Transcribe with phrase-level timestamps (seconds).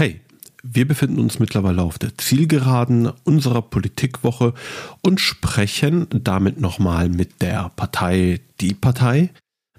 [0.00, 0.18] Hey,
[0.62, 4.54] wir befinden uns mittlerweile auf der Zielgeraden unserer Politikwoche
[5.02, 9.28] und sprechen damit nochmal mit der Partei Die Partei.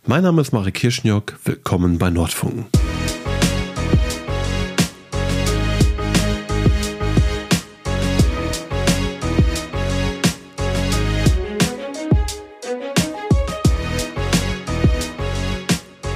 [0.05, 2.67] Mein Name ist Marek Kirschniok, willkommen bei Nordfunken.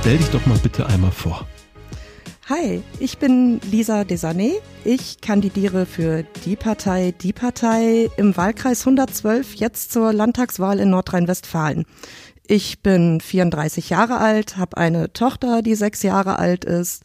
[0.02, 1.48] Stell dich doch mal bitte einmal vor.
[2.48, 4.52] Hi, ich bin Lisa Desané.
[4.84, 11.86] Ich kandidiere für die Partei, die Partei im Wahlkreis 112, jetzt zur Landtagswahl in Nordrhein-Westfalen.
[12.46, 17.04] Ich bin 34 Jahre alt, habe eine Tochter, die sechs Jahre alt ist,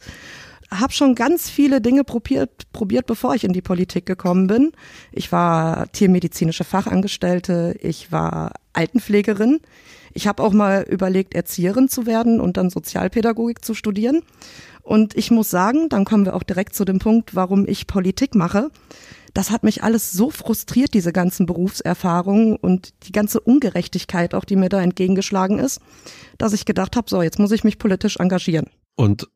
[0.69, 4.73] habe schon ganz viele Dinge probiert, probiert, bevor ich in die Politik gekommen bin.
[5.11, 9.59] Ich war tiermedizinische Fachangestellte, ich war Altenpflegerin.
[10.13, 14.21] Ich habe auch mal überlegt, Erzieherin zu werden und dann Sozialpädagogik zu studieren.
[14.81, 18.35] Und ich muss sagen, dann kommen wir auch direkt zu dem Punkt, warum ich Politik
[18.35, 18.69] mache.
[19.33, 24.57] Das hat mich alles so frustriert, diese ganzen Berufserfahrungen und die ganze Ungerechtigkeit, auch die
[24.57, 25.79] mir da entgegengeschlagen ist,
[26.37, 28.67] dass ich gedacht habe, so, jetzt muss ich mich politisch engagieren.
[28.95, 29.29] Und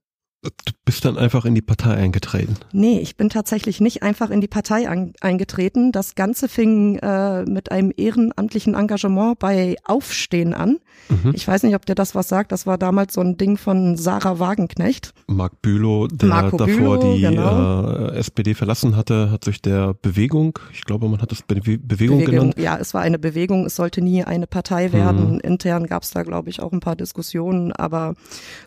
[0.66, 2.56] Du bist dann einfach in die Partei eingetreten?
[2.72, 5.92] Nee, ich bin tatsächlich nicht einfach in die Partei an, eingetreten.
[5.92, 10.78] Das Ganze fing äh, mit einem ehrenamtlichen Engagement bei Aufstehen an.
[11.10, 11.32] Mhm.
[11.34, 12.52] Ich weiß nicht, ob dir das was sagt.
[12.52, 15.14] Das war damals so ein Ding von Sarah Wagenknecht.
[15.28, 17.90] Marc Bülow, der Marco davor Bülow, die genau.
[17.90, 21.80] äh, SPD verlassen hatte, hat sich der Bewegung, ich glaube, man hat es Be Bewegung,
[21.88, 22.56] Bewegung, genannt.
[22.58, 23.66] Ja, es war eine Bewegung.
[23.66, 25.34] Es sollte nie eine Partei werden.
[25.34, 25.40] Mhm.
[25.40, 27.72] Intern gab es da, glaube ich, auch ein paar Diskussionen.
[27.72, 28.14] Aber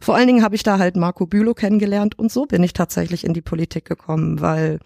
[0.00, 2.72] vor allen Dingen habe ich da halt Marco Bülow kennengelernt kennengelernt und so bin ich
[2.72, 4.78] tatsächlich in die Politik gekommen, weil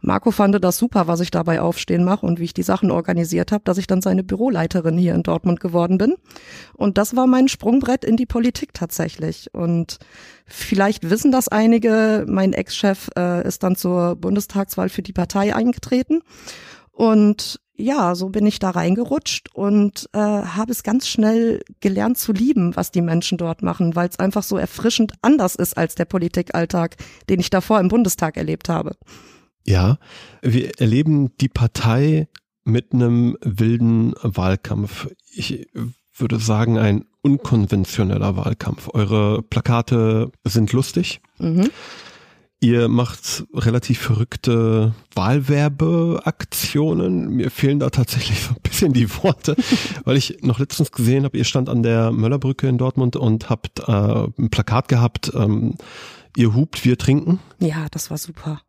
[0.00, 3.50] Marco fand das super, was ich dabei aufstehen mache und wie ich die Sachen organisiert
[3.50, 6.14] habe, dass ich dann seine Büroleiterin hier in Dortmund geworden bin.
[6.74, 9.52] Und das war mein Sprungbrett in die Politik tatsächlich.
[9.52, 9.98] Und
[10.46, 16.20] vielleicht wissen das einige, mein Ex-Chef äh, ist dann zur Bundestagswahl für die Partei eingetreten.
[16.92, 22.32] Und ja, so bin ich da reingerutscht und äh, habe es ganz schnell gelernt zu
[22.32, 26.04] lieben, was die Menschen dort machen, weil es einfach so erfrischend anders ist als der
[26.04, 26.96] Politikalltag,
[27.28, 28.96] den ich davor im Bundestag erlebt habe.
[29.64, 29.98] Ja,
[30.42, 32.28] wir erleben die Partei
[32.64, 35.08] mit einem wilden Wahlkampf.
[35.32, 35.68] Ich
[36.16, 38.88] würde sagen, ein unkonventioneller Wahlkampf.
[38.92, 41.20] Eure Plakate sind lustig.
[41.38, 41.70] Mhm.
[42.60, 47.30] Ihr macht relativ verrückte Wahlwerbeaktionen.
[47.30, 49.54] Mir fehlen da tatsächlich so ein bisschen die Worte,
[50.04, 53.78] weil ich noch letztens gesehen habe, ihr stand an der Möllerbrücke in Dortmund und habt
[53.86, 55.76] äh, ein Plakat gehabt, ähm,
[56.36, 57.38] ihr hupt, wir trinken.
[57.60, 58.60] Ja, das war super.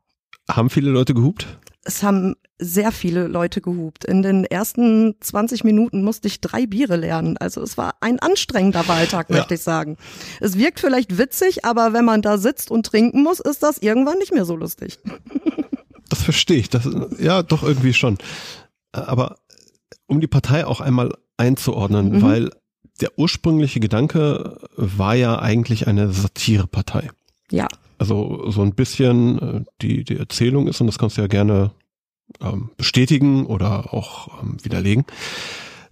[0.48, 1.48] Haben viele Leute gehupt?
[1.84, 4.04] Es haben sehr viele Leute gehupt.
[4.04, 7.38] In den ersten 20 Minuten musste ich drei Biere lernen.
[7.38, 9.38] Also es war ein anstrengender Wahltag, ja.
[9.38, 9.98] möchte ich sagen.
[10.42, 14.18] Es wirkt vielleicht witzig, aber wenn man da sitzt und trinken muss, ist das irgendwann
[14.18, 15.00] nicht mehr so lustig.
[16.10, 16.70] Das verstehe ich.
[16.70, 16.90] Das,
[17.20, 18.18] ja, doch irgendwie schon.
[18.92, 19.38] Aber
[20.08, 22.22] um die Partei auch einmal einzuordnen, mhm.
[22.24, 22.50] weil
[23.00, 27.10] der ursprüngliche Gedanke war ja eigentlich eine Satirepartei.
[27.52, 27.68] Ja.
[28.00, 31.72] Also so ein bisschen äh, die, die Erzählung ist, und das kannst du ja gerne
[32.42, 35.06] ähm, bestätigen oder auch ähm, widerlegen,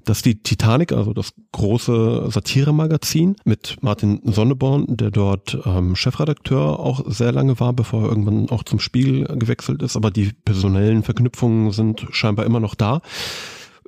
[0.05, 7.03] dass die Titanic, also das große Satiremagazin mit Martin Sonneborn, der dort ähm, Chefredakteur auch
[7.07, 11.71] sehr lange war, bevor er irgendwann auch zum Spiegel gewechselt ist, aber die personellen Verknüpfungen
[11.71, 13.01] sind scheinbar immer noch da,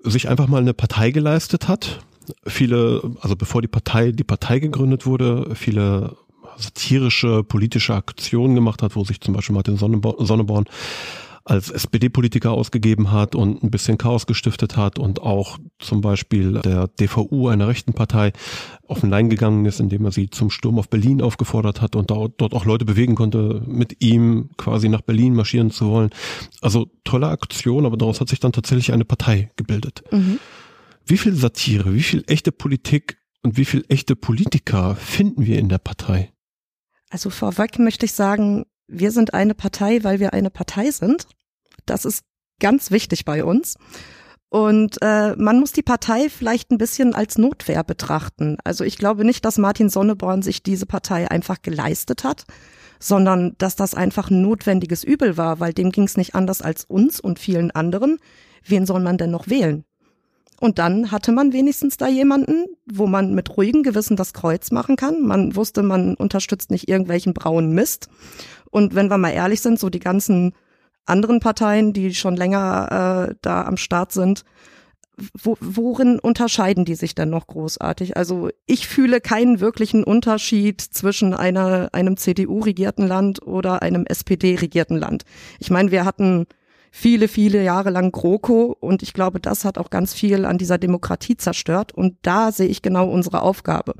[0.03, 2.01] sich einfach mal eine Partei geleistet hat.
[2.45, 6.17] Viele, also bevor die Partei die Partei gegründet wurde, viele
[6.59, 10.65] satirische politische Aktionen gemacht hat, wo sich zum Beispiel Martin Sonneborn
[11.49, 16.87] als SPD-Politiker ausgegeben hat und ein bisschen Chaos gestiftet hat und auch zum Beispiel der
[16.87, 18.33] DVU, einer rechten Partei,
[18.87, 22.11] auf den Lein gegangen ist, indem er sie zum Sturm auf Berlin aufgefordert hat und
[22.11, 26.11] dort auch Leute bewegen konnte, mit ihm quasi nach Berlin marschieren zu wollen.
[26.61, 30.03] Also tolle Aktion, aber daraus hat sich dann tatsächlich eine Partei gebildet.
[30.11, 30.39] Mhm.
[31.05, 35.69] Wie viel Satire, wie viel echte Politik und wie viel echte Politiker finden wir in
[35.69, 36.31] der Partei?
[37.09, 41.27] Also vorweg möchte ich sagen, wir sind eine Partei, weil wir eine Partei sind.
[41.85, 42.23] Das ist
[42.59, 43.77] ganz wichtig bei uns.
[44.49, 48.57] Und äh, man muss die Partei vielleicht ein bisschen als Notwehr betrachten.
[48.63, 52.45] Also ich glaube nicht, dass Martin Sonneborn sich diese Partei einfach geleistet hat,
[52.99, 56.83] sondern dass das einfach ein notwendiges Übel war, weil dem ging es nicht anders als
[56.83, 58.17] uns und vielen anderen.
[58.65, 59.85] Wen soll man denn noch wählen?
[60.59, 64.95] Und dann hatte man wenigstens da jemanden, wo man mit ruhigem Gewissen das Kreuz machen
[64.97, 65.25] kann.
[65.25, 68.09] Man wusste, man unterstützt nicht irgendwelchen braunen Mist.
[68.69, 70.53] Und wenn wir mal ehrlich sind, so die ganzen
[71.05, 74.43] anderen Parteien, die schon länger äh, da am Start sind,
[75.33, 78.15] wo, worin unterscheiden die sich denn noch großartig?
[78.15, 85.23] Also ich fühle keinen wirklichen Unterschied zwischen einer, einem CDU-regierten Land oder einem SPD-regierten Land.
[85.59, 86.47] Ich meine, wir hatten
[86.91, 88.75] viele, viele Jahre lang GroKo.
[88.79, 91.91] Und ich glaube, das hat auch ganz viel an dieser Demokratie zerstört.
[91.93, 93.95] Und da sehe ich genau unsere Aufgabe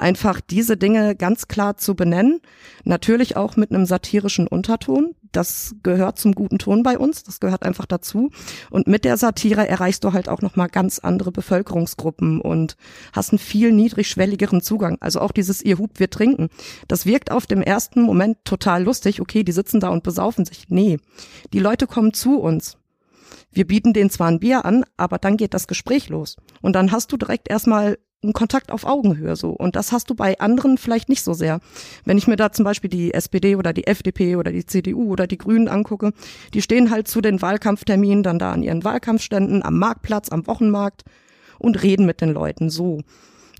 [0.00, 2.40] einfach diese Dinge ganz klar zu benennen.
[2.84, 5.14] Natürlich auch mit einem satirischen Unterton.
[5.32, 7.22] Das gehört zum guten Ton bei uns.
[7.22, 8.30] Das gehört einfach dazu.
[8.70, 12.76] Und mit der Satire erreichst du halt auch nochmal ganz andere Bevölkerungsgruppen und
[13.12, 14.98] hast einen viel niedrigschwelligeren Zugang.
[15.00, 16.48] Also auch dieses ihr Hub, wir trinken.
[16.88, 19.20] Das wirkt auf dem ersten Moment total lustig.
[19.20, 20.64] Okay, die sitzen da und besaufen sich.
[20.68, 20.98] Nee.
[21.52, 22.76] Die Leute kommen zu uns.
[23.52, 26.36] Wir bieten denen zwar ein Bier an, aber dann geht das Gespräch los.
[26.60, 29.50] Und dann hast du direkt erstmal ein Kontakt auf Augenhöhe so.
[29.50, 31.60] Und das hast du bei anderen vielleicht nicht so sehr.
[32.04, 35.26] Wenn ich mir da zum Beispiel die SPD oder die FDP oder die CDU oder
[35.26, 36.12] die Grünen angucke,
[36.52, 41.04] die stehen halt zu den Wahlkampfterminen dann da an ihren Wahlkampfständen, am Marktplatz, am Wochenmarkt
[41.58, 43.02] und reden mit den Leuten so.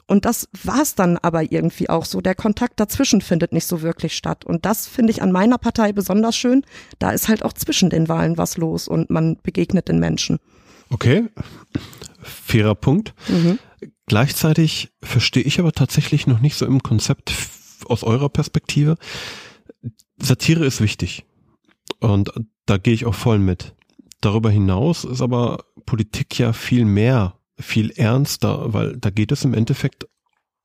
[0.07, 2.21] Und das war's dann aber irgendwie auch so.
[2.21, 4.45] Der Kontakt dazwischen findet nicht so wirklich statt.
[4.45, 6.65] Und das finde ich an meiner Partei besonders schön.
[6.99, 10.41] Da ist halt auch zwischen den Wahlen was los und man begegnet den Menschen.
[10.91, 11.29] Okay,
[12.23, 13.15] fairer Punkt.
[13.29, 13.61] Mhm.
[14.11, 17.33] Gleichzeitig verstehe ich aber tatsächlich noch nicht so im Konzept
[17.85, 18.97] aus eurer Perspektive.
[20.19, 21.27] Satire ist wichtig.
[22.01, 22.33] Und
[22.67, 23.77] da gehe ich auch voll mit.
[24.21, 29.55] Darüber hinaus ist aber Politik ja viel mehr, viel ernster, weil da geht es im
[29.55, 30.09] Endeffekt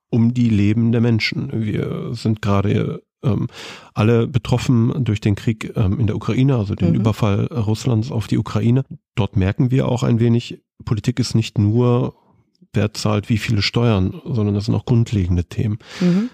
[0.10, 1.52] um die Leben der Menschen.
[1.54, 3.46] Wir sind gerade ähm,
[3.94, 6.96] alle betroffen durch den Krieg ähm, in der Ukraine, also den mhm.
[6.96, 8.86] Überfall Russlands auf die Ukraine.
[9.14, 12.16] Dort merken wir auch ein wenig, Politik ist nicht nur,
[12.76, 15.80] wer zahlt wie viele Steuern, sondern das sind auch grundlegende Themen.
[16.00, 16.30] Mhm.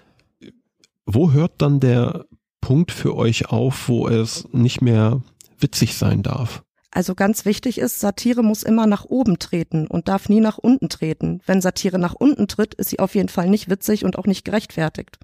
[1.05, 2.25] Wo hört dann der
[2.61, 5.21] Punkt für euch auf, wo es nicht mehr
[5.59, 6.63] witzig sein darf?
[6.93, 10.89] Also ganz wichtig ist, Satire muss immer nach oben treten und darf nie nach unten
[10.89, 11.41] treten.
[11.45, 14.43] Wenn Satire nach unten tritt, ist sie auf jeden Fall nicht witzig und auch nicht
[14.43, 15.17] gerechtfertigt.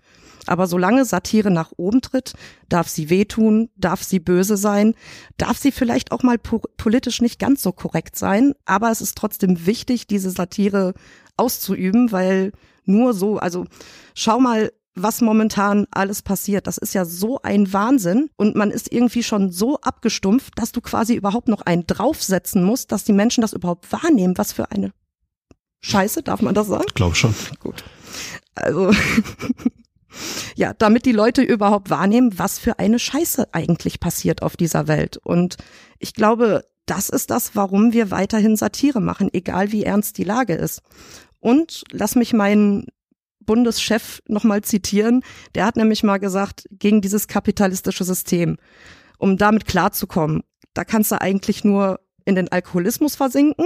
[0.46, 2.34] Aber solange Satire nach oben tritt,
[2.70, 4.96] darf sie wehtun, darf sie böse sein,
[5.38, 9.18] darf sie vielleicht auch mal po politisch nicht ganz so korrekt sein, aber es ist
[9.18, 10.94] trotzdem wichtig, diese Satire
[11.36, 12.54] auszuüben, weil
[12.86, 13.66] nur so, also
[14.16, 14.72] schau mal,
[15.02, 16.68] was momentan alles passiert.
[16.68, 20.82] Das ist ja so ein Wahnsinn und man ist irgendwie schon so abgestumpft, dass du
[20.82, 24.38] quasi überhaupt noch einen draufsetzen musst, dass die Menschen das überhaupt wahrnehmen.
[24.38, 24.92] Was für eine
[25.82, 26.86] Scheiße, darf man das sagen?
[26.88, 27.34] Ich glaube schon.
[27.60, 27.84] Gut.
[28.56, 28.92] Also
[30.56, 35.18] ja, damit die Leute überhaupt wahrnehmen, was für eine Scheiße eigentlich passiert auf dieser Welt.
[35.18, 35.58] Und
[36.00, 40.54] ich glaube, das ist das, warum wir weiterhin Satire machen, egal wie ernst die Lage
[40.54, 40.82] ist.
[41.40, 42.88] Und lass mich meinen
[43.48, 45.24] Bundeschef nochmal zitieren.
[45.56, 48.58] Der hat nämlich mal gesagt, gegen dieses kapitalistische System,
[49.18, 50.44] um damit klarzukommen,
[50.76, 53.66] da kannst du eigentlich nur in den Alkoholismus versinken,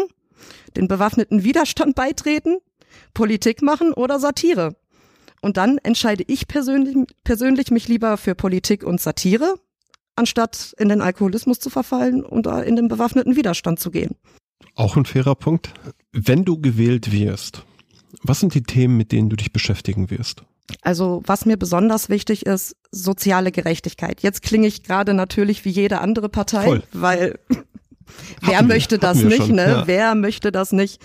[0.77, 2.59] den bewaffneten Widerstand beitreten,
[3.13, 4.77] Politik machen oder Satire.
[5.41, 9.55] Und dann entscheide ich persönlich, persönlich mich lieber für Politik und Satire,
[10.15, 14.15] anstatt in den Alkoholismus zu verfallen und in den bewaffneten Widerstand zu gehen.
[14.75, 15.73] Auch ein fairer Punkt.
[16.11, 17.65] Wenn du gewählt wirst,
[18.23, 20.43] was sind die Themen, mit denen du dich beschäftigen wirst?
[20.81, 24.21] Also was mir besonders wichtig ist, soziale Gerechtigkeit.
[24.21, 26.83] Jetzt klinge ich gerade natürlich wie jede andere Partei, Voll.
[26.93, 27.39] weil
[28.41, 29.67] wer möchte das nicht, schon, ne?
[29.67, 29.87] Ja.
[29.87, 31.01] Wer möchte das nicht?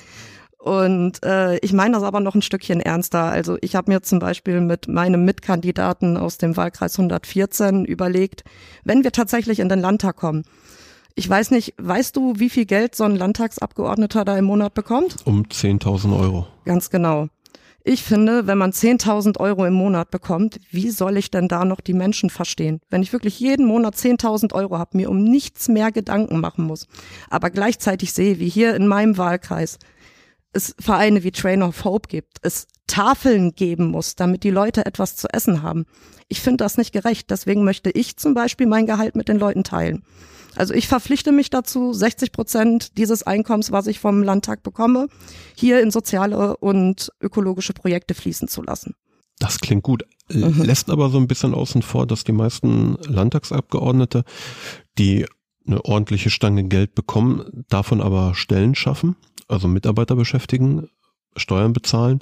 [0.58, 3.22] Und äh, ich meine das aber noch ein Stückchen ernster.
[3.24, 8.42] Also ich habe mir zum Beispiel mit meinem Mitkandidaten aus dem Wahlkreis 114 überlegt,
[8.82, 10.42] wenn wir tatsächlich in den Landtag kommen.
[11.18, 15.16] Ich weiß nicht, weißt du, wie viel Geld so ein Landtagsabgeordneter da im Monat bekommt?
[15.24, 16.46] Um 10.000 Euro.
[16.66, 17.28] Ganz genau.
[17.84, 21.80] Ich finde, wenn man 10.000 Euro im Monat bekommt, wie soll ich denn da noch
[21.80, 22.80] die Menschen verstehen?
[22.90, 26.86] Wenn ich wirklich jeden Monat 10.000 Euro habe, mir um nichts mehr Gedanken machen muss,
[27.30, 29.78] aber gleichzeitig sehe, wie hier in meinem Wahlkreis
[30.52, 35.16] es Vereine wie Train of Hope gibt, es Tafeln geben muss, damit die Leute etwas
[35.16, 35.86] zu essen haben.
[36.28, 37.30] Ich finde das nicht gerecht.
[37.30, 40.02] Deswegen möchte ich zum Beispiel mein Gehalt mit den Leuten teilen.
[40.56, 45.08] Also ich verpflichte mich dazu, 60 Prozent dieses Einkommens, was ich vom Landtag bekomme,
[45.54, 48.94] hier in soziale und ökologische Projekte fließen zu lassen.
[49.38, 50.04] Das klingt gut.
[50.30, 50.62] Mhm.
[50.62, 54.24] Lässt aber so ein bisschen außen vor, dass die meisten Landtagsabgeordnete,
[54.98, 55.26] die
[55.66, 59.16] eine ordentliche Stange Geld bekommen, davon aber Stellen schaffen
[59.48, 60.88] also Mitarbeiter beschäftigen,
[61.36, 62.20] Steuern bezahlen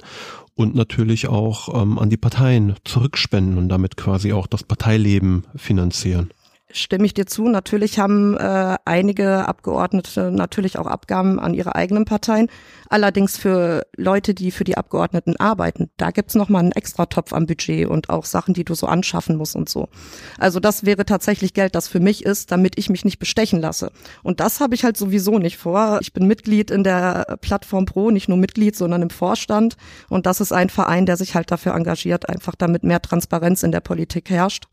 [0.55, 6.31] und natürlich auch ähm, an die Parteien zurückspenden und damit quasi auch das Parteileben finanzieren.
[6.75, 7.47] Stimme ich dir zu.
[7.47, 12.49] Natürlich haben äh, einige Abgeordnete natürlich auch Abgaben an ihre eigenen Parteien.
[12.89, 17.45] Allerdings für Leute, die für die Abgeordneten arbeiten, da gibt's noch mal einen Extratopf am
[17.45, 19.89] Budget und auch Sachen, die du so anschaffen musst und so.
[20.37, 23.91] Also das wäre tatsächlich Geld, das für mich ist, damit ich mich nicht bestechen lasse.
[24.23, 25.99] Und das habe ich halt sowieso nicht vor.
[26.01, 29.77] Ich bin Mitglied in der Plattform Pro, nicht nur Mitglied, sondern im Vorstand.
[30.09, 33.71] Und das ist ein Verein, der sich halt dafür engagiert, einfach damit mehr Transparenz in
[33.71, 34.67] der Politik herrscht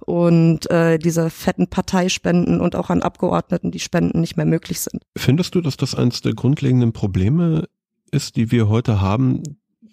[0.00, 5.02] und äh, diese fetten Parteispenden und auch an Abgeordneten die Spenden nicht mehr möglich sind.
[5.16, 7.68] Findest du, dass das eines der grundlegenden Probleme
[8.10, 9.42] ist, die wir heute haben,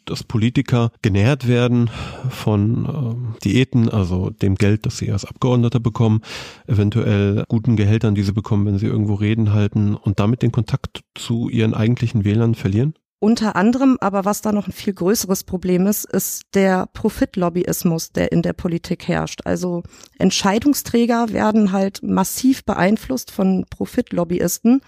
[0.05, 1.89] dass Politiker genährt werden
[2.29, 6.21] von äh, Diäten, also dem Geld, das sie als Abgeordneter bekommen,
[6.67, 11.03] eventuell guten Gehältern, die sie bekommen, wenn sie irgendwo Reden halten und damit den Kontakt
[11.15, 12.95] zu ihren eigentlichen Wählern verlieren?
[13.23, 18.33] Unter anderem, aber was da noch ein viel größeres Problem ist, ist der Profitlobbyismus, der
[18.33, 19.43] in der Politik herrscht.
[19.45, 19.81] Also
[20.19, 24.81] Entscheidungsträger werden halt massiv beeinflusst von Profitlobbyisten.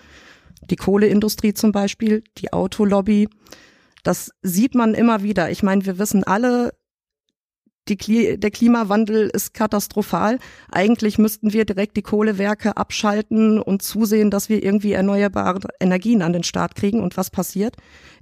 [0.69, 3.29] Die Kohleindustrie zum Beispiel, die Autolobby.
[4.03, 5.49] Das sieht man immer wieder.
[5.49, 6.73] Ich meine, wir wissen alle,
[7.87, 10.39] die, der Klimawandel ist katastrophal.
[10.71, 16.33] Eigentlich müssten wir direkt die Kohlewerke abschalten und zusehen, dass wir irgendwie erneuerbare Energien an
[16.33, 17.01] den Start kriegen.
[17.01, 17.75] Und was passiert?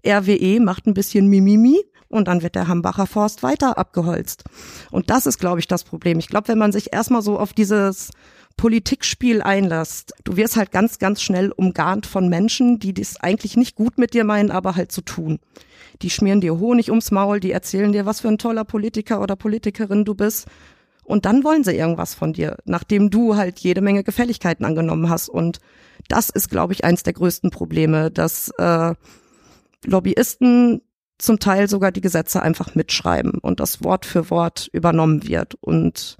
[0.05, 1.79] RWE macht ein bisschen Mimimi
[2.09, 4.43] und dann wird der Hambacher Forst weiter abgeholzt.
[4.91, 6.19] Und das ist, glaube ich, das Problem.
[6.19, 8.11] Ich glaube, wenn man sich erstmal so auf dieses
[8.57, 13.75] Politikspiel einlässt, du wirst halt ganz, ganz schnell umgarnt von Menschen, die das eigentlich nicht
[13.75, 15.39] gut mit dir meinen, aber halt zu so tun.
[16.01, 19.35] Die schmieren dir Honig ums Maul, die erzählen dir, was für ein toller Politiker oder
[19.35, 20.47] Politikerin du bist.
[21.03, 25.29] Und dann wollen sie irgendwas von dir, nachdem du halt jede Menge Gefälligkeiten angenommen hast.
[25.29, 25.59] Und
[26.07, 28.93] das ist, glaube ich, eins der größten Probleme, dass äh,
[29.85, 30.81] Lobbyisten
[31.17, 35.55] zum Teil sogar die Gesetze einfach mitschreiben und das Wort für Wort übernommen wird.
[35.55, 36.17] Und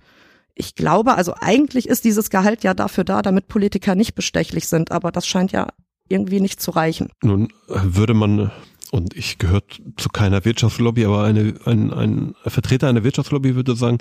[0.55, 4.91] ich glaube, also eigentlich ist dieses Gehalt ja dafür da, damit Politiker nicht bestechlich sind,
[4.91, 5.67] aber das scheint ja
[6.09, 7.09] irgendwie nicht zu reichen.
[7.21, 8.51] Nun würde man
[8.93, 9.63] und ich gehöre
[9.97, 13.97] zu keiner Wirtschaftslobby, aber eine, ein, ein Vertreter einer Wirtschaftslobby würde sagen,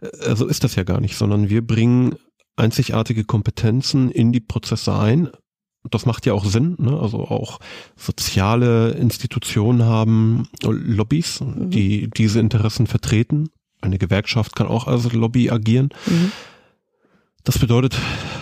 [0.00, 2.14] äh, so ist das ja gar nicht, sondern wir bringen
[2.54, 5.30] einzigartige Kompetenzen in die Prozesse ein.
[5.90, 6.96] Das macht ja auch Sinn, ne?
[6.96, 7.58] also auch
[7.96, 11.70] soziale Institutionen haben Lobbys, mhm.
[11.70, 13.48] die diese Interessen vertreten.
[13.80, 15.88] Eine Gewerkschaft kann auch als Lobby agieren.
[16.06, 16.30] Mhm.
[17.44, 17.96] Das bedeutet,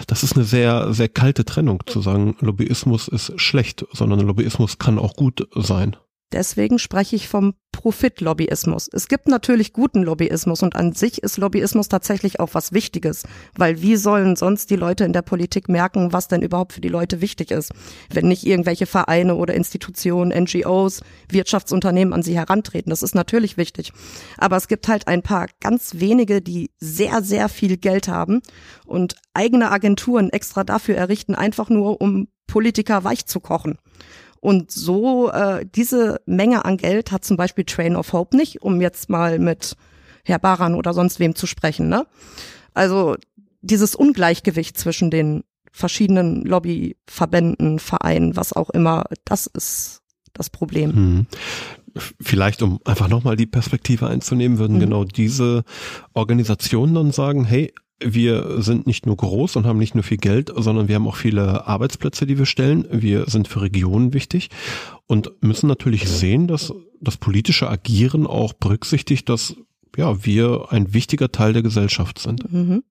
[0.06, 4.98] das ist eine sehr, sehr kalte Trennung zu sagen, Lobbyismus ist schlecht, sondern Lobbyismus kann
[4.98, 5.96] auch gut sein.
[6.32, 8.88] Deswegen spreche ich vom Profitlobbyismus.
[8.92, 13.22] Es gibt natürlich guten Lobbyismus und an sich ist Lobbyismus tatsächlich auch was Wichtiges,
[13.56, 16.88] weil wie sollen sonst die Leute in der Politik merken, was denn überhaupt für die
[16.88, 17.72] Leute wichtig ist,
[18.12, 22.90] wenn nicht irgendwelche Vereine oder Institutionen, NGOs, Wirtschaftsunternehmen an sie herantreten.
[22.90, 23.92] Das ist natürlich wichtig.
[24.36, 28.40] Aber es gibt halt ein paar ganz wenige, die sehr, sehr viel Geld haben
[28.86, 33.78] und eigene Agenturen extra dafür errichten, einfach nur um Politiker weich zu kochen.
[34.40, 38.80] Und so äh, diese Menge an Geld hat zum Beispiel Train of Hope nicht, um
[38.80, 39.76] jetzt mal mit
[40.24, 41.88] Herr Baran oder sonst wem zu sprechen.
[41.88, 42.06] Ne?
[42.74, 43.16] Also
[43.60, 45.42] dieses Ungleichgewicht zwischen den
[45.72, 50.02] verschiedenen Lobbyverbänden, Vereinen, was auch immer, das ist
[50.32, 50.94] das Problem.
[50.94, 51.26] Hm.
[52.20, 54.80] Vielleicht, um einfach nochmal die Perspektive einzunehmen, würden mhm.
[54.80, 55.64] genau diese
[56.12, 60.52] Organisationen dann sagen, hey, wir sind nicht nur groß und haben nicht nur viel Geld,
[60.54, 62.86] sondern wir haben auch viele Arbeitsplätze, die wir stellen.
[62.90, 64.50] Wir sind für Regionen wichtig
[65.06, 69.56] und müssen natürlich sehen, dass das politische Agieren auch berücksichtigt, dass
[69.96, 72.50] ja, wir ein wichtiger Teil der Gesellschaft sind.
[72.52, 72.84] Mhm.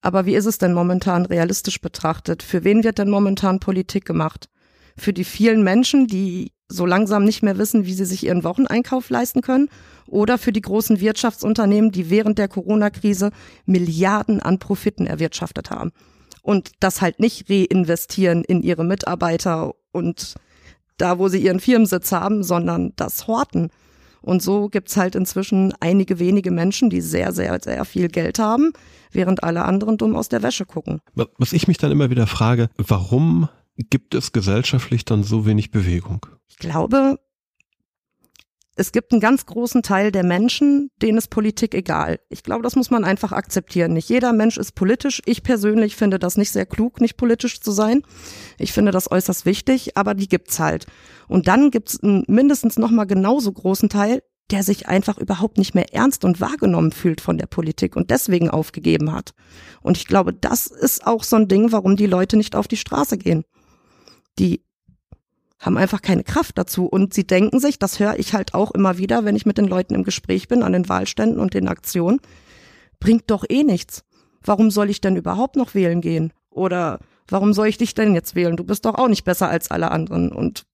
[0.00, 2.42] Aber wie ist es denn momentan realistisch betrachtet?
[2.42, 4.48] Für wen wird denn momentan Politik gemacht?
[4.96, 9.10] Für die vielen Menschen, die so langsam nicht mehr wissen, wie sie sich ihren Wocheneinkauf
[9.10, 9.68] leisten können?
[10.06, 13.30] oder für die großen Wirtschaftsunternehmen, die während der Corona-Krise
[13.64, 15.92] Milliarden an Profiten erwirtschaftet haben.
[16.42, 20.34] Und das halt nicht reinvestieren in ihre Mitarbeiter und
[20.96, 23.70] da, wo sie ihren Firmensitz haben, sondern das horten.
[24.22, 28.72] Und so gibt's halt inzwischen einige wenige Menschen, die sehr, sehr, sehr viel Geld haben,
[29.12, 31.00] während alle anderen dumm aus der Wäsche gucken.
[31.14, 36.26] Was ich mich dann immer wieder frage, warum gibt es gesellschaftlich dann so wenig Bewegung?
[36.48, 37.18] Ich glaube,
[38.78, 42.20] es gibt einen ganz großen Teil der Menschen, denen ist Politik egal.
[42.28, 43.94] Ich glaube, das muss man einfach akzeptieren.
[43.94, 45.22] Nicht jeder Mensch ist politisch.
[45.24, 48.02] Ich persönlich finde das nicht sehr klug, nicht politisch zu sein.
[48.58, 50.86] Ich finde das äußerst wichtig, aber die gibt's halt.
[51.26, 55.74] Und dann gibt's einen mindestens noch mal genauso großen Teil, der sich einfach überhaupt nicht
[55.74, 59.32] mehr ernst und wahrgenommen fühlt von der Politik und deswegen aufgegeben hat.
[59.80, 62.76] Und ich glaube, das ist auch so ein Ding, warum die Leute nicht auf die
[62.76, 63.44] Straße gehen.
[64.38, 64.65] Die
[65.58, 66.86] haben einfach keine Kraft dazu.
[66.86, 69.66] Und sie denken sich, das höre ich halt auch immer wieder, wenn ich mit den
[69.66, 72.20] Leuten im Gespräch bin, an den Wahlständen und den Aktionen,
[73.00, 74.02] bringt doch eh nichts.
[74.42, 76.32] warum soll ich denn überhaupt noch wählen gehen?
[76.50, 78.56] Oder warum soll ich dich denn jetzt wählen?
[78.56, 80.30] Du bist doch auch nicht besser als alle anderen.
[80.30, 80.64] Und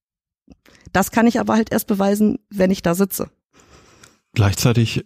[0.91, 3.29] das kann ich aber halt erst beweisen, wenn ich da sitze.
[4.33, 5.05] Gleichzeitig,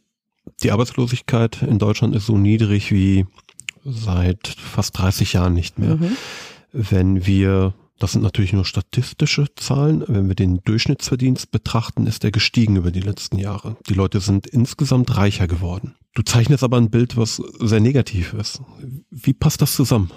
[0.64, 3.26] die Arbeitslosigkeit in Deutschland ist so niedrig wie
[3.84, 5.96] seit fast 30 Jahren nicht mehr.
[5.96, 6.18] Mhm.
[6.74, 12.32] Wenn wir, das sind natürlich nur statistische Zahlen, wenn wir den Durchschnittsverdienst betrachten, ist der
[12.32, 13.78] gestiegen über die letzten Jahre.
[13.88, 15.96] Die Leute sind insgesamt reicher geworden.
[16.14, 18.62] Du zeichnest aber ein Bild, was sehr negativ ist.
[19.12, 20.12] Wie passt das zusammen?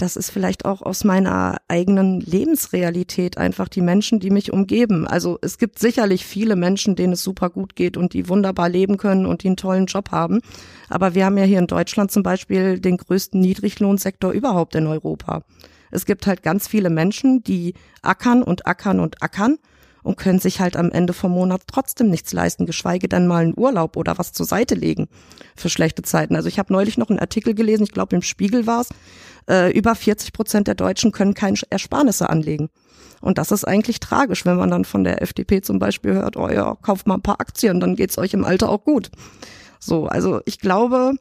[0.00, 5.06] das ist vielleicht auch aus meiner eigenen Lebensrealität einfach die Menschen, die mich umgeben.
[5.06, 8.96] Also es gibt sicherlich viele Menschen, denen es super gut geht und die wunderbar leben
[8.96, 10.40] können und die einen tollen Job haben.
[10.88, 15.42] Aber wir haben ja hier in Deutschland zum Beispiel den größten Niedriglohnsektor überhaupt in Europa.
[15.90, 19.58] Es gibt halt ganz viele Menschen, die ackern und ackern und ackern
[20.02, 23.58] und können sich halt am Ende vom Monat trotzdem nichts leisten, geschweige denn mal einen
[23.58, 25.08] Urlaub oder was zur Seite legen
[25.56, 26.36] für schlechte Zeiten.
[26.36, 28.88] Also ich habe neulich noch einen Artikel gelesen, ich glaube im Spiegel war es,
[29.48, 32.70] äh, über 40 Prozent der Deutschen können keine Ersparnisse anlegen.
[33.20, 36.48] Und das ist eigentlich tragisch, wenn man dann von der FDP zum Beispiel hört, oh
[36.48, 39.10] ja, kauft mal ein paar Aktien, dann geht's euch im Alter auch gut.
[39.78, 41.14] So, also ich glaube,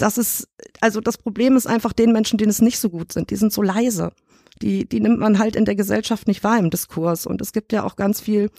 [0.00, 0.48] das ist,
[0.80, 3.52] also das Problem ist einfach den Menschen, denen es nicht so gut sind, die sind
[3.52, 4.12] so leise.
[4.62, 7.26] Die, die nimmt man halt in der Gesellschaft nicht wahr im Diskurs.
[7.26, 8.50] Und es gibt ja auch ganz viel,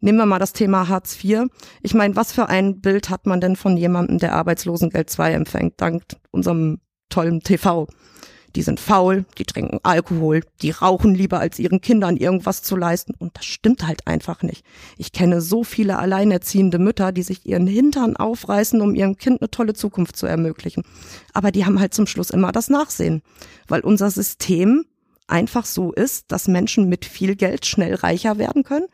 [0.00, 1.44] nehmen wir mal das Thema Hartz IV.
[1.82, 5.74] Ich meine, was für ein Bild hat man denn von jemandem, der Arbeitslosengeld 2 empfängt,
[5.80, 7.86] dank unserem tollen TV.
[8.56, 13.12] Die sind faul, die trinken Alkohol, die rauchen lieber als ihren Kindern irgendwas zu leisten.
[13.18, 14.64] Und das stimmt halt einfach nicht.
[14.96, 19.50] Ich kenne so viele alleinerziehende Mütter, die sich ihren Hintern aufreißen, um ihrem Kind eine
[19.50, 20.84] tolle Zukunft zu ermöglichen.
[21.34, 23.20] Aber die haben halt zum Schluss immer das Nachsehen.
[23.68, 24.86] Weil unser System
[25.26, 28.86] einfach so ist, dass Menschen mit viel Geld schnell reicher werden können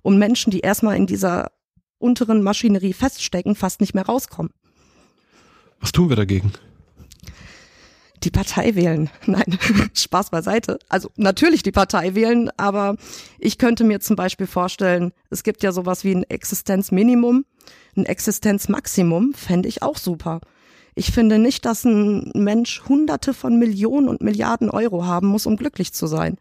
[0.00, 1.50] und Menschen, die erstmal in dieser
[1.98, 4.50] unteren Maschinerie feststecken, fast nicht mehr rauskommen.
[5.78, 6.52] Was tun wir dagegen?
[8.22, 9.10] Die Partei wählen.
[9.26, 9.58] Nein,
[9.94, 10.78] Spaß beiseite.
[10.88, 12.96] Also natürlich die Partei wählen, aber
[13.38, 17.44] ich könnte mir zum Beispiel vorstellen, es gibt ja sowas wie ein Existenzminimum,
[17.96, 20.40] ein Existenzmaximum, fände ich auch super.
[20.94, 25.56] Ich finde nicht, dass ein Mensch hunderte von Millionen und Milliarden Euro haben muss, um
[25.56, 26.36] glücklich zu sein.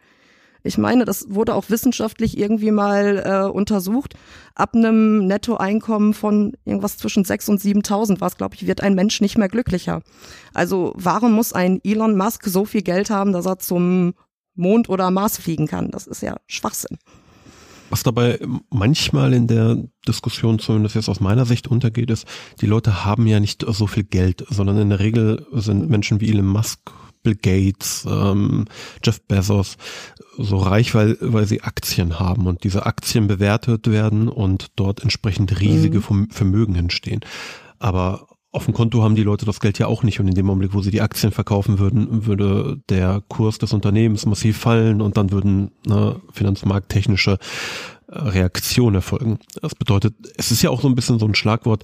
[0.63, 4.15] Ich meine, das wurde auch wissenschaftlich irgendwie mal äh, untersucht.
[4.55, 9.21] Ab einem Nettoeinkommen von irgendwas zwischen 6.000 und 7.000 was, glaube ich, wird ein Mensch
[9.21, 10.01] nicht mehr glücklicher.
[10.53, 14.13] Also warum muss ein Elon Musk so viel Geld haben, dass er zum
[14.55, 15.91] Mond oder Mars fliegen kann?
[15.91, 16.97] Das ist ja Schwachsinn.
[17.89, 22.27] Was dabei manchmal in der Diskussion, zumindest jetzt aus meiner Sicht untergeht, ist,
[22.61, 26.29] die Leute haben ja nicht so viel Geld, sondern in der Regel sind Menschen wie
[26.29, 26.91] Elon Musk
[27.23, 28.65] Bill Gates, ähm,
[29.03, 29.77] Jeff Bezos
[30.37, 35.59] so reich, weil, weil sie Aktien haben und diese Aktien bewertet werden und dort entsprechend
[35.59, 36.29] riesige mhm.
[36.29, 37.21] Vermögen entstehen.
[37.77, 40.49] Aber auf dem Konto haben die Leute das Geld ja auch nicht und in dem
[40.49, 45.17] Augenblick, wo sie die Aktien verkaufen würden, würde der Kurs des Unternehmens massiv fallen und
[45.17, 47.37] dann würden ne, finanzmarkttechnische
[48.07, 49.39] äh, Reaktionen erfolgen.
[49.61, 51.83] Das bedeutet, es ist ja auch so ein bisschen so ein Schlagwort,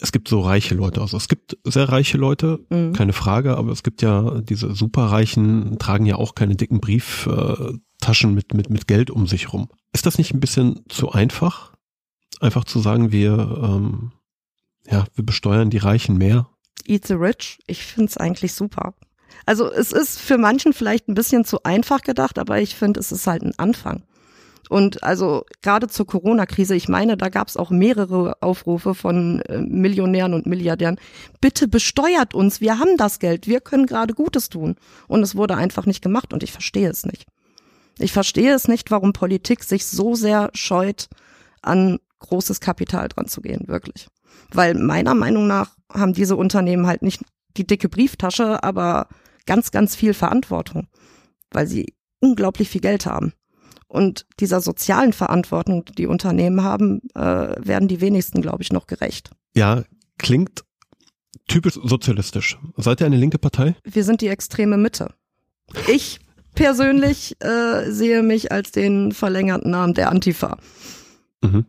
[0.00, 1.00] es gibt so reiche Leute.
[1.00, 2.92] Also es gibt sehr reiche Leute, mhm.
[2.92, 8.54] keine Frage, aber es gibt ja diese superreichen, tragen ja auch keine dicken Brieftaschen mit,
[8.54, 9.68] mit, mit Geld um sich rum.
[9.92, 11.74] Ist das nicht ein bisschen zu einfach?
[12.40, 14.12] Einfach zu sagen, wir, ähm,
[14.90, 16.48] ja, wir besteuern die Reichen mehr?
[16.86, 17.58] Eat the rich.
[17.66, 18.94] Ich finde es eigentlich super.
[19.46, 23.12] Also es ist für manchen vielleicht ein bisschen zu einfach gedacht, aber ich finde, es
[23.12, 24.02] ist halt ein Anfang.
[24.70, 29.58] Und also gerade zur Corona-Krise, ich meine, da gab es auch mehrere Aufrufe von äh,
[29.58, 31.00] Millionären und Milliardären.
[31.40, 34.76] Bitte besteuert uns, wir haben das Geld, wir können gerade Gutes tun.
[35.08, 37.26] Und es wurde einfach nicht gemacht und ich verstehe es nicht.
[37.98, 41.08] Ich verstehe es nicht, warum Politik sich so sehr scheut,
[41.62, 44.06] an großes Kapital dran zu gehen, wirklich.
[44.52, 47.22] Weil meiner Meinung nach haben diese Unternehmen halt nicht
[47.56, 49.08] die dicke Brieftasche, aber
[49.46, 50.86] ganz, ganz viel Verantwortung,
[51.50, 53.32] weil sie unglaublich viel Geld haben.
[53.90, 59.30] Und dieser sozialen Verantwortung, die Unternehmen haben, äh, werden die wenigsten, glaube ich, noch gerecht.
[59.56, 59.82] Ja,
[60.16, 60.62] klingt
[61.48, 62.56] typisch sozialistisch.
[62.76, 63.74] Seid ihr eine linke Partei?
[63.82, 65.12] Wir sind die extreme Mitte.
[65.88, 66.20] Ich
[66.54, 70.58] persönlich äh, sehe mich als den verlängerten Namen der Antifa.
[71.42, 71.66] Mhm.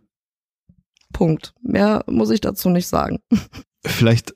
[1.13, 1.55] Punkt.
[1.63, 3.17] Mehr muss ich dazu nicht sagen.
[3.83, 4.35] Vielleicht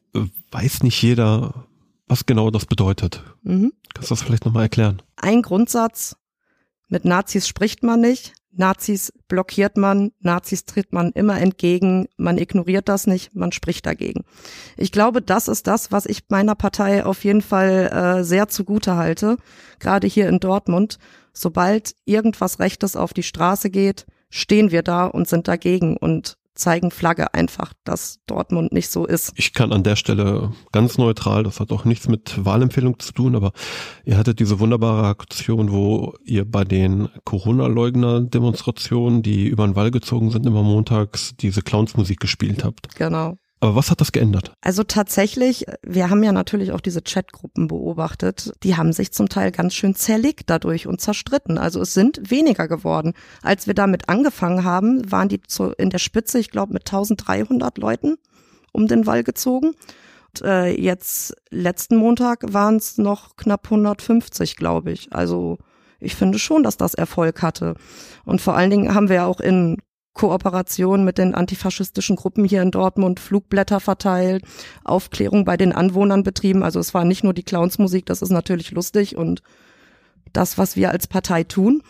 [0.49, 1.67] weiß nicht jeder,
[2.07, 3.21] was genau das bedeutet.
[3.43, 3.73] Mhm.
[3.93, 5.03] Kannst du das vielleicht nochmal erklären?
[5.17, 6.15] Ein Grundsatz,
[6.87, 12.87] mit Nazis spricht man nicht, Nazis blockiert man, Nazis tritt man immer entgegen, man ignoriert
[12.87, 14.23] das nicht, man spricht dagegen.
[14.77, 18.95] Ich glaube, das ist das, was ich meiner Partei auf jeden Fall äh, sehr zugute
[18.95, 19.37] halte,
[19.79, 20.99] gerade hier in Dortmund.
[21.33, 25.97] Sobald irgendwas Rechtes auf die Straße geht, stehen wir da und sind dagegen.
[25.97, 29.33] Und zeigen Flagge einfach, dass Dortmund nicht so ist.
[29.35, 33.35] Ich kann an der Stelle ganz neutral, das hat auch nichts mit Wahlempfehlung zu tun,
[33.35, 33.51] aber
[34.05, 40.31] ihr hattet diese wunderbare Aktion, wo ihr bei den Corona-Leugner-Demonstrationen, die über den Wall gezogen
[40.31, 42.95] sind, immer montags diese Clownsmusik gespielt habt.
[42.95, 43.37] Genau.
[43.61, 44.53] Aber was hat das geändert?
[44.61, 49.51] Also tatsächlich, wir haben ja natürlich auch diese Chatgruppen beobachtet, die haben sich zum Teil
[49.51, 51.57] ganz schön zerlegt dadurch und zerstritten.
[51.57, 53.13] Also es sind weniger geworden.
[53.41, 57.77] Als wir damit angefangen haben, waren die so in der Spitze, ich glaube, mit 1300
[57.77, 58.17] Leuten
[58.71, 59.71] um den Wall gezogen.
[60.27, 65.13] Und, äh, jetzt letzten Montag waren es noch knapp 150, glaube ich.
[65.13, 65.57] Also
[65.99, 67.75] ich finde schon, dass das Erfolg hatte.
[68.25, 69.77] Und vor allen Dingen haben wir ja auch in
[70.15, 74.43] Kooperation mit den antifaschistischen Gruppen hier in Dortmund Flugblätter verteilt,
[74.83, 76.63] Aufklärung bei den Anwohnern betrieben.
[76.63, 79.43] Also es war nicht nur die Clownsmusik, das ist natürlich lustig und
[80.33, 81.83] das, was wir als Partei tun.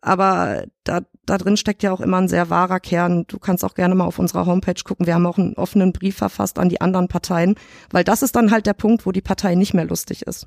[0.00, 3.24] Aber da, da drin steckt ja auch immer ein sehr wahrer Kern.
[3.26, 5.06] Du kannst auch gerne mal auf unserer Homepage gucken.
[5.06, 7.56] Wir haben auch einen offenen Brief verfasst an die anderen Parteien,
[7.90, 10.46] weil das ist dann halt der Punkt, wo die Partei nicht mehr lustig ist.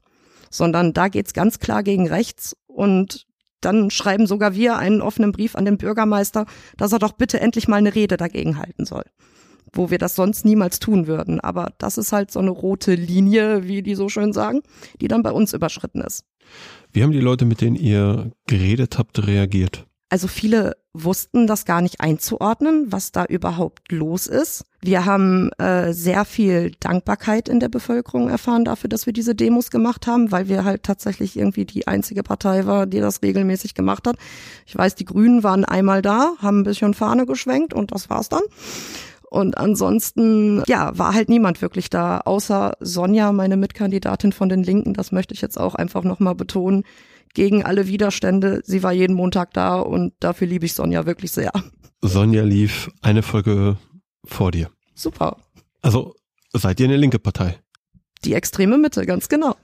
[0.49, 3.26] Sondern da geht's ganz klar gegen rechts und
[3.61, 6.45] dann schreiben sogar wir einen offenen Brief an den Bürgermeister,
[6.77, 9.03] dass er doch bitte endlich mal eine Rede dagegen halten soll.
[9.73, 11.39] Wo wir das sonst niemals tun würden.
[11.39, 14.61] Aber das ist halt so eine rote Linie, wie die so schön sagen,
[15.01, 16.23] die dann bei uns überschritten ist.
[16.93, 19.85] Wie haben die Leute, mit denen ihr geredet habt, reagiert?
[20.09, 24.63] Also viele wussten das gar nicht einzuordnen, was da überhaupt los ist.
[24.81, 29.69] Wir haben äh, sehr viel Dankbarkeit in der Bevölkerung erfahren dafür, dass wir diese Demos
[29.69, 34.07] gemacht haben, weil wir halt tatsächlich irgendwie die einzige Partei war, die das regelmäßig gemacht
[34.07, 34.15] hat.
[34.65, 38.29] Ich weiß, die Grünen waren einmal da, haben ein bisschen Fahne geschwenkt und das war's
[38.29, 38.43] dann.
[39.29, 44.93] Und ansonsten, ja, war halt niemand wirklich da, außer Sonja, meine Mitkandidatin von den Linken.
[44.93, 46.83] Das möchte ich jetzt auch einfach nochmal betonen
[47.33, 48.61] gegen alle Widerstände.
[48.63, 51.51] Sie war jeden Montag da und dafür liebe ich Sonja wirklich sehr.
[52.01, 53.77] Sonja lief eine Folge
[54.23, 54.69] vor dir.
[54.95, 55.37] Super.
[55.81, 56.15] Also
[56.53, 57.59] seid ihr eine linke Partei?
[58.23, 59.55] Die extreme Mitte, ganz genau.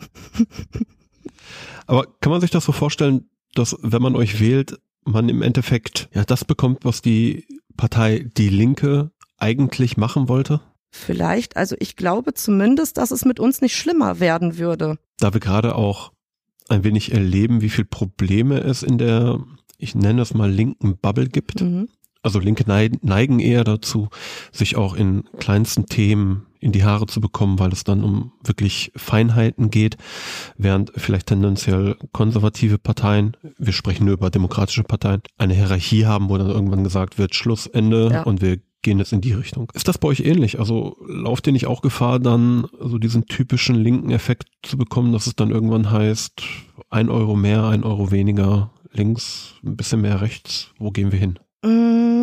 [1.88, 6.10] Aber kann man sich das so vorstellen, dass wenn man euch wählt, man im Endeffekt
[6.14, 7.46] ja das bekommt, was die
[7.76, 10.62] Partei Die Linke eigentlich machen wollte?
[10.92, 15.00] Vielleicht, also ich glaube zumindest, dass es mit uns nicht schlimmer werden würde.
[15.18, 16.12] Da wir gerade auch
[16.70, 19.40] ein wenig erleben, wie viel Probleme es in der,
[19.78, 21.62] ich nenne es mal linken Bubble gibt.
[21.62, 21.90] Mhm.
[22.22, 24.08] Also Linke neigen eher dazu,
[24.54, 28.94] sich auch in kleinsten Themen in die Haare zu bekommen, weil es dann um wirklich
[28.96, 29.98] Feinheiten geht,
[30.58, 36.38] während vielleicht tendenziell konservative Parteien, wir sprechen nur über demokratische Parteien, eine Hierarchie haben, wo
[36.38, 38.24] dann irgendwann gesagt wird, Schluss, Ende ja.
[38.24, 39.72] und wir gehen jetzt in die Richtung.
[39.74, 40.60] Ist das bei euch ähnlich?
[40.60, 45.26] Also lauft ihr nicht auch Gefahr, dann so diesen typischen linken Effekt zu bekommen, dass
[45.28, 46.44] es dann irgendwann heißt,
[46.90, 51.40] ein Euro mehr, ein Euro weniger, links, ein bisschen mehr rechts, wo gehen wir hin?
[51.64, 52.23] Mm,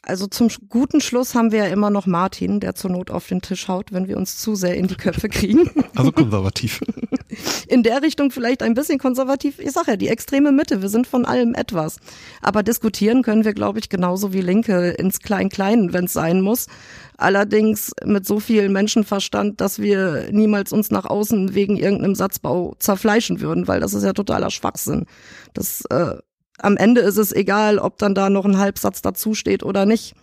[0.00, 3.40] also zum guten Schluss haben wir ja immer noch Martin, der zur Not auf den
[3.40, 5.70] Tisch haut, wenn wir uns zu sehr in die Köpfe kriegen.
[5.94, 6.80] Also konservativ.
[7.68, 9.58] In der Richtung vielleicht ein bisschen konservativ.
[9.58, 10.80] Ich sage ja, die extreme Mitte.
[10.80, 11.98] Wir sind von allem etwas.
[12.40, 16.66] Aber diskutieren können wir, glaube ich, genauso wie Linke ins Klein-Klein, wenn es sein muss.
[17.18, 23.40] Allerdings mit so viel Menschenverstand, dass wir niemals uns nach außen wegen irgendeinem Satzbau zerfleischen
[23.40, 25.04] würden, weil das ist ja totaler Schwachsinn.
[25.52, 26.16] Das äh,
[26.62, 30.14] am Ende ist es egal, ob dann da noch ein Halbsatz dazu steht oder nicht.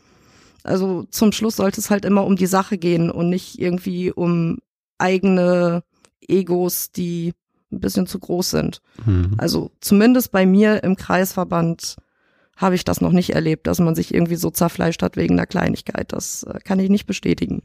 [0.64, 4.58] Also zum Schluss sollte es halt immer um die Sache gehen und nicht irgendwie um
[4.98, 5.84] eigene
[6.28, 7.34] Egos, die
[7.72, 8.82] ein bisschen zu groß sind.
[9.06, 9.36] Mhm.
[9.38, 11.98] Also zumindest bei mir im Kreisverband
[12.56, 15.46] habe ich das noch nicht erlebt, dass man sich irgendwie so zerfleischt hat wegen einer
[15.46, 16.12] Kleinigkeit.
[16.12, 17.62] Das äh, kann ich nicht bestätigen.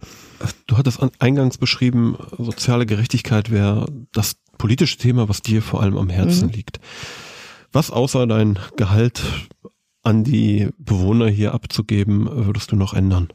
[0.67, 6.11] Du hattest eingangs beschrieben, soziale Gerechtigkeit wäre das politische Thema, was dir vor allem am
[6.11, 6.53] Herzen mhm.
[6.53, 6.81] liegt.
[7.75, 9.21] Was außer dein Gehalt
[10.05, 13.33] an die Bewohner hier abzugeben, würdest du noch ändern?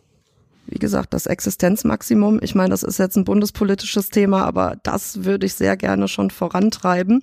[0.65, 2.39] Wie gesagt, das Existenzmaximum.
[2.41, 6.31] Ich meine, das ist jetzt ein bundespolitisches Thema, aber das würde ich sehr gerne schon
[6.31, 7.21] vorantreiben.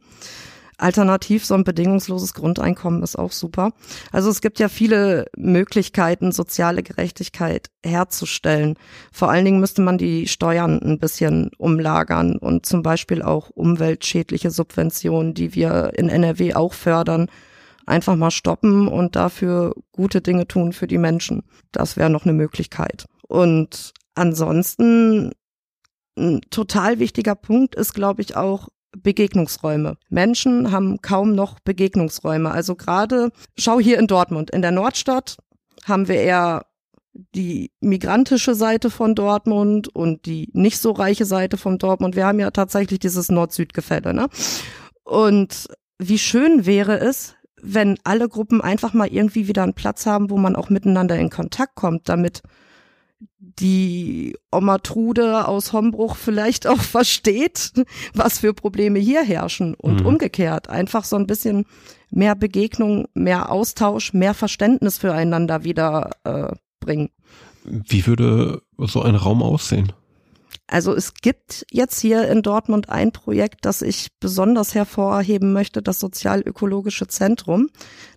[0.79, 3.73] Alternativ so ein bedingungsloses Grundeinkommen ist auch super.
[4.12, 8.75] Also es gibt ja viele Möglichkeiten, soziale Gerechtigkeit herzustellen.
[9.11, 14.51] Vor allen Dingen müsste man die Steuern ein bisschen umlagern und zum Beispiel auch umweltschädliche
[14.51, 17.29] Subventionen, die wir in NRW auch fördern,
[17.87, 21.45] einfach mal stoppen und dafür gute Dinge tun für die Menschen.
[21.73, 23.07] Das wäre noch eine Möglichkeit.
[23.23, 25.33] Und ansonsten
[26.19, 28.69] ein total wichtiger Punkt ist, glaube ich, auch
[29.02, 29.96] Begegnungsräume.
[30.09, 32.50] Menschen haben kaum noch Begegnungsräume.
[32.50, 35.37] Also gerade, schau hier in Dortmund, in der Nordstadt
[35.85, 36.66] haben wir eher
[37.35, 42.16] die migrantische Seite von Dortmund und die nicht so reiche Seite von Dortmund.
[42.16, 44.12] Wir haben ja tatsächlich dieses Nord-Süd-Gefälle.
[44.12, 44.28] Ne?
[45.04, 50.30] Und wie schön wäre es, wenn alle Gruppen einfach mal irgendwie wieder einen Platz haben,
[50.30, 52.42] wo man auch miteinander in Kontakt kommt, damit
[53.59, 57.72] die Oma Trude aus Hombruch vielleicht auch versteht,
[58.14, 60.06] was für Probleme hier herrschen und mhm.
[60.06, 60.68] umgekehrt.
[60.68, 61.66] Einfach so ein bisschen
[62.11, 67.11] mehr Begegnung, mehr Austausch, mehr Verständnis füreinander wieder äh, bringen.
[67.64, 69.92] Wie würde so ein Raum aussehen?
[70.68, 76.00] Also es gibt jetzt hier in Dortmund ein Projekt, das ich besonders hervorheben möchte, das
[76.00, 77.68] Sozialökologische Zentrum.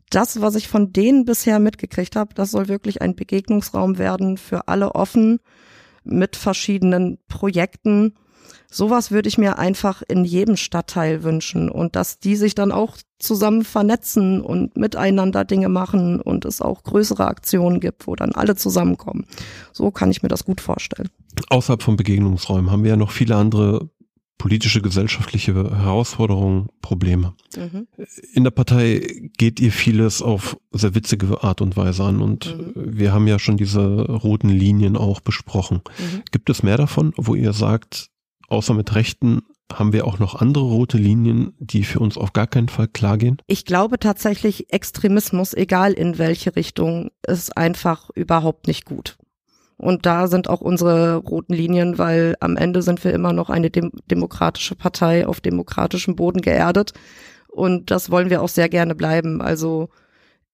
[0.10, 4.67] Das, was ich von denen bisher mitgekriegt habe, das soll wirklich ein Begegnungsraum werden für
[4.67, 5.39] alle offen
[6.04, 8.15] mit verschiedenen Projekten.
[8.72, 12.98] Sowas würde ich mir einfach in jedem Stadtteil wünschen und dass die sich dann auch
[13.19, 18.56] zusammen vernetzen und miteinander Dinge machen und es auch größere Aktionen gibt, wo dann alle
[18.56, 19.26] zusammenkommen.
[19.74, 21.10] So kann ich mir das gut vorstellen.
[21.50, 23.89] Außerhalb von Begegnungsräumen haben wir ja noch viele andere
[24.39, 27.36] politische, gesellschaftliche Herausforderungen, Probleme.
[27.56, 27.88] Mhm.
[28.34, 32.73] In der Partei geht ihr vieles auf sehr witzige Art und Weise an und mhm.
[32.75, 35.82] wir haben ja schon diese roten Linien auch besprochen.
[35.99, 36.23] Mhm.
[36.32, 38.10] Gibt es mehr davon, wo ihr sagt,
[38.47, 42.47] außer mit Rechten haben wir auch noch andere rote Linien, die für uns auf gar
[42.47, 43.38] keinen Fall klar gehen?
[43.45, 49.17] Ich glaube tatsächlich, Extremismus, egal in welche Richtung, ist einfach überhaupt nicht gut.
[49.79, 53.69] Und da sind auch unsere roten Linien, weil am Ende sind wir immer noch eine
[53.69, 56.91] dem demokratische Partei auf demokratischem Boden geerdet.
[57.47, 59.41] Und das wollen wir auch sehr gerne bleiben.
[59.41, 59.89] Also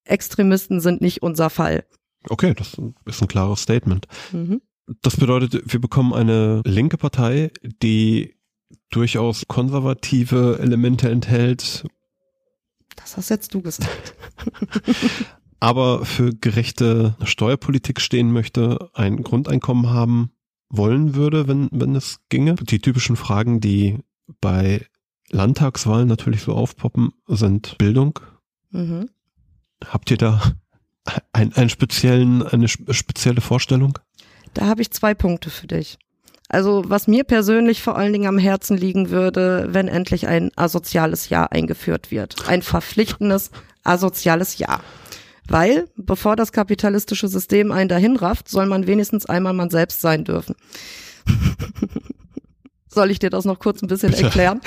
[0.03, 1.85] Extremisten sind nicht unser Fall.
[2.29, 4.05] Okay, das ist ein klares Statement.
[4.31, 4.61] Mhm.
[5.01, 8.35] Das bedeutet, wir bekommen eine linke Partei, die
[8.91, 11.83] durchaus konservative Elemente enthält.
[12.95, 14.13] Das hast jetzt du gesagt.
[15.65, 20.29] aber für gerechte Steuerpolitik stehen möchte, ein Grundeinkommen haben
[20.69, 22.53] wollen würde, wenn, wenn es ginge.
[22.53, 23.97] Die typischen Fragen, die
[24.41, 24.85] bei
[25.31, 28.19] Landtagswahlen natürlich so aufpoppen, sind Bildung.
[28.69, 29.09] Mhm.
[29.83, 30.39] Habt ihr da
[31.33, 33.97] ein, einen speziellen, eine spezielle Vorstellung?
[34.53, 35.97] Da habe ich zwei Punkte für dich.
[36.47, 41.29] Also was mir persönlich vor allen Dingen am Herzen liegen würde, wenn endlich ein asoziales
[41.29, 42.47] Jahr eingeführt wird.
[42.47, 43.49] Ein verpflichtendes
[43.83, 44.83] asoziales Jahr.
[45.47, 50.23] Weil, bevor das kapitalistische System einen dahin rafft, soll man wenigstens einmal man selbst sein
[50.23, 50.55] dürfen.
[52.87, 54.61] soll ich dir das noch kurz ein bisschen erklären?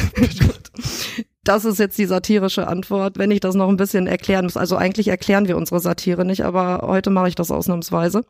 [1.45, 4.57] das ist jetzt die satirische Antwort, wenn ich das noch ein bisschen erklären muss.
[4.57, 8.25] Also eigentlich erklären wir unsere Satire nicht, aber heute mache ich das ausnahmsweise.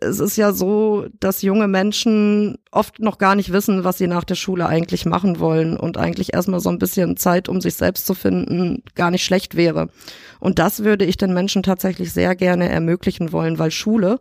[0.00, 4.24] Es ist ja so, dass junge Menschen oft noch gar nicht wissen, was sie nach
[4.24, 8.06] der Schule eigentlich machen wollen und eigentlich erstmal so ein bisschen Zeit, um sich selbst
[8.06, 9.88] zu finden, gar nicht schlecht wäre.
[10.38, 14.20] Und das würde ich den Menschen tatsächlich sehr gerne ermöglichen wollen, weil Schule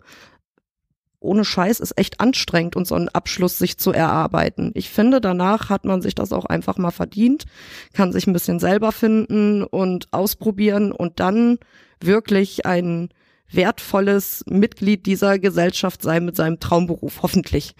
[1.21, 4.71] ohne Scheiß ist echt anstrengend und so einen Abschluss sich zu erarbeiten.
[4.73, 7.45] Ich finde, danach hat man sich das auch einfach mal verdient,
[7.93, 11.57] kann sich ein bisschen selber finden und ausprobieren und dann
[12.01, 13.09] wirklich ein
[13.51, 17.75] wertvolles Mitglied dieser Gesellschaft sein mit seinem Traumberuf, hoffentlich.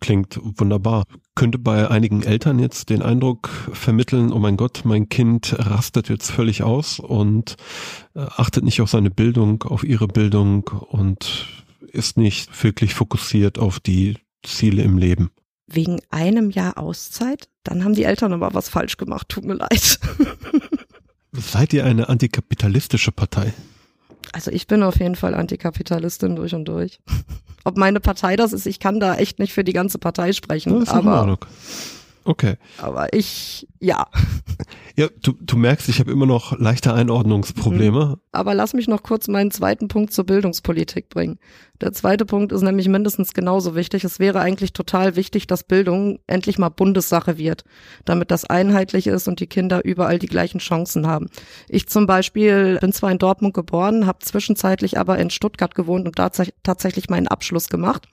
[0.00, 1.04] Klingt wunderbar.
[1.34, 6.30] Könnte bei einigen Eltern jetzt den Eindruck vermitteln, oh mein Gott, mein Kind rastet jetzt
[6.30, 7.56] völlig aus und
[8.14, 11.46] äh, achtet nicht auf seine Bildung, auf ihre Bildung und
[11.80, 15.30] ist nicht wirklich fokussiert auf die Ziele im Leben.
[15.66, 17.48] Wegen einem Jahr Auszeit?
[17.64, 19.98] Dann haben die Eltern aber was falsch gemacht, tut mir leid.
[21.32, 23.52] Seid ihr eine antikapitalistische Partei?
[24.32, 27.00] Also ich bin auf jeden Fall Antikapitalistin durch und durch.
[27.64, 30.72] Ob meine Partei das ist, ich kann da echt nicht für die ganze Partei sprechen.
[30.88, 31.38] Aber,
[32.26, 32.56] okay.
[32.78, 34.06] Aber ich, ja.
[34.96, 38.06] Ja, du, du merkst, ich habe immer noch leichte Einordnungsprobleme.
[38.06, 38.16] Mhm.
[38.32, 41.38] Aber lass mich noch kurz meinen zweiten Punkt zur Bildungspolitik bringen.
[41.80, 44.04] Der zweite Punkt ist nämlich mindestens genauso wichtig.
[44.04, 47.64] Es wäre eigentlich total wichtig, dass Bildung endlich mal Bundessache wird,
[48.06, 51.28] damit das einheitlich ist und die Kinder überall die gleichen Chancen haben.
[51.68, 56.18] Ich zum Beispiel bin zwar in Dortmund geboren, habe zwischenzeitlich aber in Stuttgart gewohnt und
[56.18, 56.30] da
[56.62, 58.08] tatsächlich meinen Abschluss gemacht.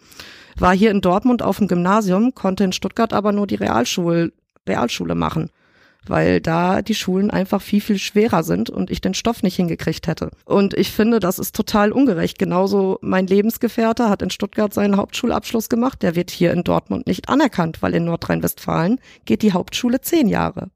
[0.57, 4.31] War hier in Dortmund auf dem Gymnasium, konnte in Stuttgart aber nur die Realschule,
[4.67, 5.49] Realschule machen
[6.07, 10.07] weil da die Schulen einfach viel, viel schwerer sind und ich den Stoff nicht hingekriegt
[10.07, 10.31] hätte.
[10.45, 12.37] Und ich finde, das ist total ungerecht.
[12.37, 16.01] Genauso mein Lebensgefährte hat in Stuttgart seinen Hauptschulabschluss gemacht.
[16.01, 20.69] Der wird hier in Dortmund nicht anerkannt, weil in Nordrhein-Westfalen geht die Hauptschule zehn Jahre.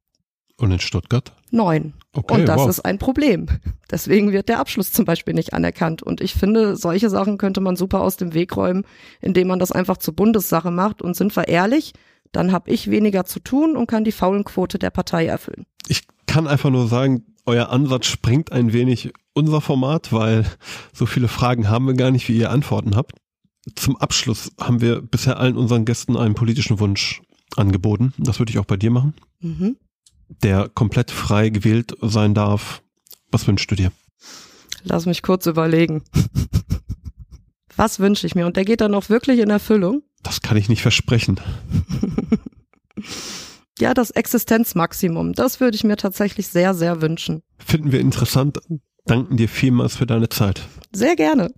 [0.57, 1.33] Und in Stuttgart?
[1.51, 1.93] Neun.
[2.13, 2.69] Okay, und das wow.
[2.69, 3.47] ist ein Problem.
[3.89, 6.03] Deswegen wird der Abschluss zum Beispiel nicht anerkannt.
[6.03, 8.83] Und ich finde, solche Sachen könnte man super aus dem Weg räumen,
[9.21, 11.01] indem man das einfach zur Bundessache macht.
[11.01, 11.93] Und sind wir ehrlich,
[12.31, 15.65] dann habe ich weniger zu tun und kann die Faulenquote der Partei erfüllen.
[15.88, 20.45] Ich kann einfach nur sagen, euer Ansatz springt ein wenig unser Format, weil
[20.93, 23.13] so viele Fragen haben wir gar nicht, wie ihr Antworten habt.
[23.75, 27.21] Zum Abschluss haben wir bisher allen unseren Gästen einen politischen Wunsch
[27.55, 28.13] angeboten.
[28.17, 29.13] Das würde ich auch bei dir machen.
[29.39, 29.77] Mhm.
[30.29, 32.81] Der komplett frei gewählt sein darf.
[33.31, 33.91] Was wünschst du dir?
[34.83, 36.03] Lass mich kurz überlegen.
[37.75, 38.45] Was wünsche ich mir?
[38.45, 40.03] Und der geht dann auch wirklich in Erfüllung?
[40.23, 41.39] Das kann ich nicht versprechen.
[43.79, 47.43] ja, das Existenzmaximum, das würde ich mir tatsächlich sehr, sehr wünschen.
[47.59, 48.59] Finden wir interessant.
[49.05, 50.61] Danken dir vielmals für deine Zeit.
[50.91, 51.51] Sehr gerne.